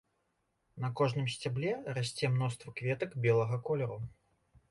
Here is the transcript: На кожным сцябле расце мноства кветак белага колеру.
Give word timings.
На 0.83 0.89
кожным 0.99 1.27
сцябле 1.33 1.75
расце 1.99 2.25
мноства 2.37 2.73
кветак 2.79 3.11
белага 3.27 3.61
колеру. 3.71 3.99